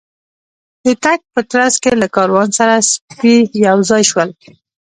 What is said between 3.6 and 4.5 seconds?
یو ځای شول.